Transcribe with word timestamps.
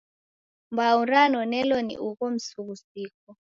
Mbau 0.73 0.99
ranonelo 1.09 1.77
ni 1.87 1.95
ugho 2.07 2.29
msughusiko. 2.29 3.27